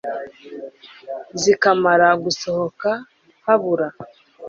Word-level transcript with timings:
Zikimara 1.41 2.09
gusohoka 2.23 2.89
habura 3.45 3.87